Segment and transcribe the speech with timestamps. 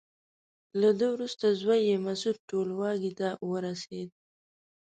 [0.79, 4.09] له ده وروسته زوی یې مسعود ټولواکۍ ته ورسېد.